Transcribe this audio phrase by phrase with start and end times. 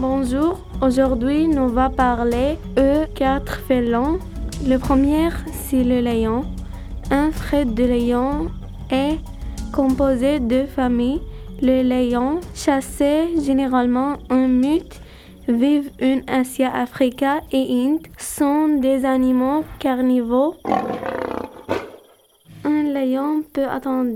[0.00, 4.20] Bonjour, aujourd'hui nous va parler de quatre félins.
[4.64, 6.44] Le premier, c'est le lion.
[7.10, 8.46] Un trait de lion
[8.92, 9.18] est
[9.72, 11.20] composé de familles.
[11.60, 15.00] Le lion, chassé généralement en mute,
[15.48, 20.58] vivent en Asie, Afrique et Inde, sont des animaux carnivores.
[22.64, 24.12] Un lion peut attendre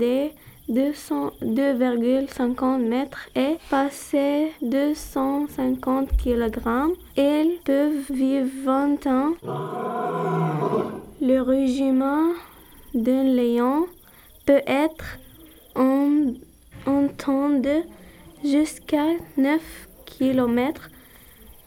[0.69, 6.59] 2,50 mètres et passer 250 kg.
[7.17, 9.33] Ils peuvent vivre 20 ans.
[11.21, 12.29] Le régiment
[12.93, 13.87] d'un lion
[14.45, 15.17] peut être
[15.75, 16.33] en,
[16.85, 17.81] en temps de
[18.43, 19.07] jusqu'à
[19.37, 20.89] 9 km,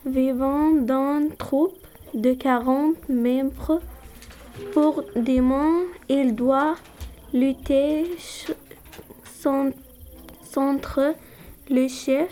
[0.05, 1.75] vivant dans une troupe
[2.15, 3.81] de 40 membres.
[4.73, 6.77] Pour des mois, il doit
[7.33, 8.05] lutter
[9.47, 11.15] entre
[11.71, 12.31] le chef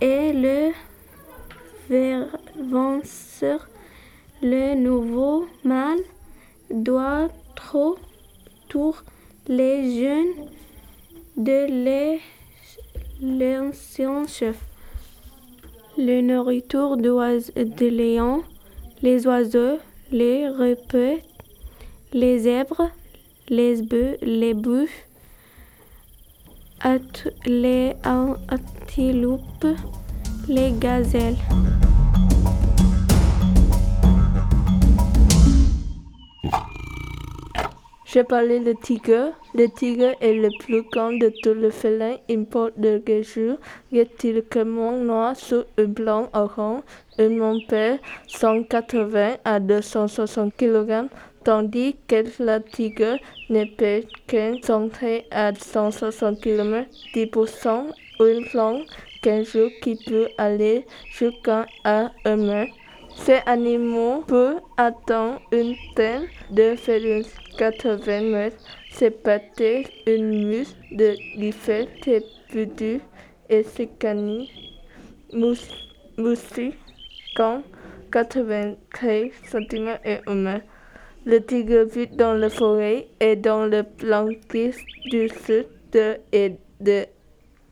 [0.00, 0.70] et le
[2.70, 3.68] venceur.
[4.42, 5.98] Le nouveau mâle
[6.70, 7.96] doit trop
[8.68, 9.02] tour
[9.48, 10.46] les jeunes
[11.36, 12.18] de
[13.20, 14.56] l'ancien chef.
[15.96, 18.44] Le nourriture de lion,
[19.02, 19.78] les oiseaux,
[20.12, 21.18] les repeux,
[22.12, 22.90] les zèbres,
[23.48, 24.88] les bœufs, les bœufs,
[27.46, 29.66] les antilopes,
[30.48, 31.36] les gazelles.
[38.10, 39.34] Je parlais le tigre.
[39.54, 42.16] Le tigre est le plus grand de tous les félins.
[42.30, 43.58] Il porte de gageure,
[43.92, 46.80] rétilement noir sur un blanc orange.
[47.18, 47.74] Il monte
[48.28, 51.08] 180 à 260 kg,
[51.44, 53.18] tandis que le tigre
[53.50, 58.86] ne peut qu'un centré à 160 km, 10% une longue
[59.22, 62.72] gageure qui peut aller jusqu'à un mètre.
[63.16, 67.22] Ces animaux peuvent atteindre une tonne de félins
[67.58, 68.56] 80 mètres.
[68.98, 71.88] Peut-être une mousse de l'effet
[72.52, 73.00] pédu
[73.48, 74.46] et ses canines
[75.32, 76.74] moussis
[77.36, 77.62] quand
[78.10, 80.66] 93 cm et 1 mètre.
[81.24, 84.74] Le tigre vit dans la forêt et dans le plantis
[85.10, 85.66] du sud
[86.32, 87.04] et de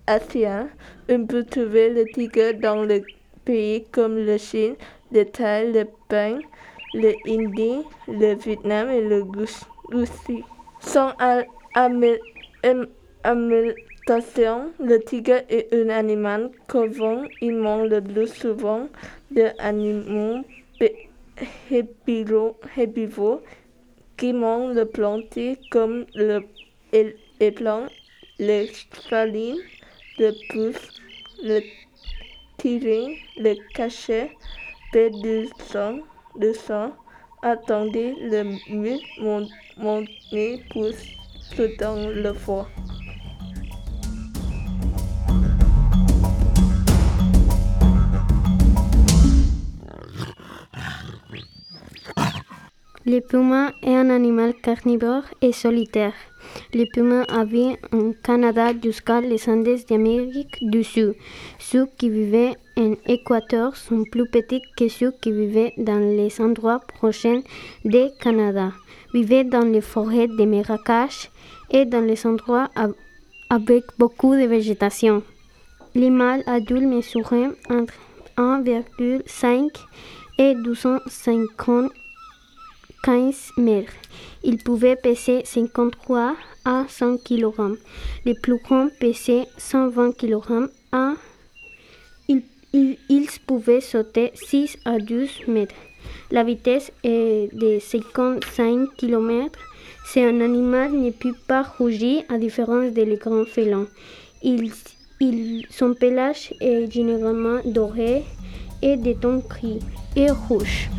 [0.07, 0.45] Asie.
[1.09, 3.03] On peut trouver le tigre dans les
[3.45, 4.75] pays comme la Chine,
[5.13, 6.39] le Thaï, le Bain,
[6.95, 9.25] le Indie, le Vietnam et le
[9.91, 10.45] Russie.
[10.81, 11.13] Sans
[11.75, 12.87] alimentation,
[14.79, 17.23] le tigre est un animal courant.
[17.41, 18.89] Il mange le plus souvent
[19.31, 20.45] des animaux
[22.77, 23.41] herbivores
[24.17, 25.39] qui mangent le plantes
[25.71, 26.41] comme le
[27.41, 27.87] éperon,
[28.39, 28.67] le
[29.09, 29.59] saline,
[30.19, 31.01] le pouce,
[31.43, 31.61] le
[32.57, 34.31] tyrin, le cachet,
[34.93, 35.99] peu de sang,
[36.37, 36.93] de sang.
[37.43, 38.99] Attendez le mur
[39.77, 41.05] monter pousse
[41.79, 42.69] dans le foie.
[53.09, 56.15] Le puma est un animal carnivore et solitaire.
[56.75, 61.15] Le puma vit en Canada jusqu'à les Andes d'Amérique du Sud.
[61.61, 66.81] Ceux qui vivaient en Équateur sont plus petits que ceux qui vivaient dans les endroits
[66.81, 67.43] prochains
[67.85, 68.73] du Canada.
[69.15, 71.31] Vivaient dans les forêts de Marrakech
[71.71, 72.71] et dans les endroits
[73.49, 75.23] avec beaucoup de végétation.
[75.95, 77.95] Les mâles adultes mesuraient entre
[78.37, 79.71] 1,5
[80.39, 81.93] et 250
[83.07, 83.93] 15 mètres.
[84.43, 86.35] Il pouvait peser 53
[86.65, 87.79] à 100 kg.
[88.25, 90.69] Les plus grands pesaient 120 kg.
[90.91, 91.13] À...
[92.79, 95.75] Ils, ils, pouvaient sauter 6 à 12 mètres.
[96.31, 99.59] La vitesse est de 55 km.
[100.05, 103.87] C'est un animal ne peut pas rougir à différence des grands félins.
[104.43, 104.71] Il,
[105.71, 108.25] son pelage est généralement doré
[108.83, 109.79] et de ton gris
[110.15, 110.91] et rouge.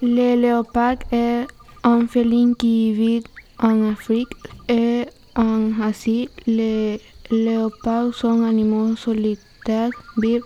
[0.00, 1.48] Le léopard est
[1.82, 3.24] un félin qui vit
[3.62, 4.28] en Afrique
[4.68, 5.06] et
[5.36, 6.28] en Asie.
[6.46, 7.00] Les
[7.30, 10.44] léopards sont animaux solitaires, vivent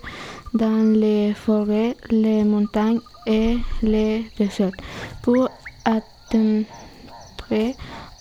[0.54, 4.70] dans les forêts, les montagnes et les déserts.
[5.22, 5.48] Pour
[5.84, 6.66] atteindre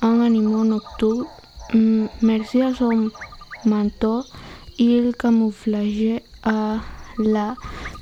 [0.01, 1.25] un animal nocturne,
[2.21, 3.09] merci à son
[3.65, 4.23] manteau,
[4.77, 6.77] il camouflage à
[7.17, 7.55] la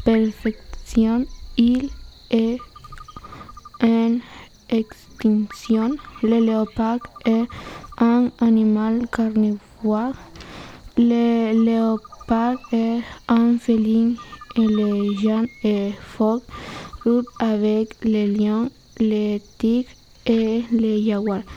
[0.03, 1.25] perfection.
[1.57, 1.89] Il
[2.31, 2.57] est
[3.81, 4.17] un
[4.73, 5.95] extinction.
[6.21, 7.45] Le léopard est
[7.99, 10.13] un animal carnivore.
[10.97, 14.13] Le léopard est un félin
[14.55, 16.41] élégant et fort,
[17.05, 19.89] rude avec les lions, les tigres
[20.25, 21.47] et les jaguars.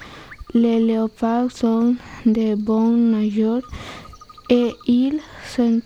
[0.54, 3.66] Les léopards sont de bons nageurs
[4.48, 5.20] et ils
[5.54, 5.80] sont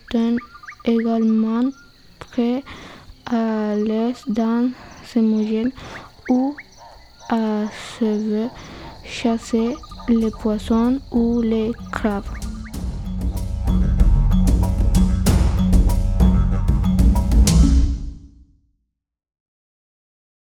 [0.84, 1.70] également
[2.18, 2.62] très
[3.26, 4.70] à l'aise dans
[5.04, 5.72] ces mouillés
[6.28, 6.54] ou
[7.30, 7.64] à
[7.98, 8.48] se
[9.04, 9.76] chasser
[10.08, 12.49] les poissons ou les crabes.